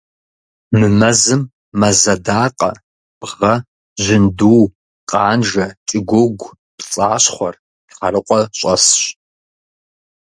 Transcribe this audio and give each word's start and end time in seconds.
Мы 0.77 0.87
мэзым 0.99 1.41
мэз 1.79 2.01
адакъэ, 2.13 2.71
бгъэ, 3.19 3.53
жьынду, 4.03 4.61
къанжэ, 5.09 5.67
кӀыгуугу, 5.87 6.55
пцӀащхъуэр, 6.77 7.55
тхьэрыкъуэ 7.89 8.41
щӀэсщ. 8.57 8.99